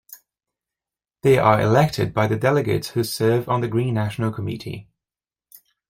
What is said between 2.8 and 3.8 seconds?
who serve on the